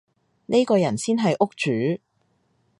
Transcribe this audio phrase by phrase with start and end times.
[0.47, 2.01] 呢個人先係屋主